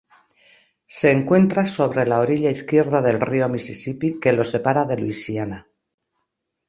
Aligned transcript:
Se 0.87 1.11
encuentra 1.11 1.63
sobre 1.67 2.01
al 2.01 2.11
orilla 2.11 2.49
izquierda 2.49 3.03
del 3.03 3.19
río 3.21 3.47
Misisipi, 3.49 4.19
que 4.19 4.33
lo 4.33 4.43
separa 4.43 4.83
de 4.85 4.97
Luisiana. 4.97 5.67